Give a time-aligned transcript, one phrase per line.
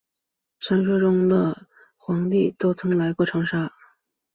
[0.59, 1.55] 传说炎帝和
[1.95, 3.71] 黄帝都曾来过长沙。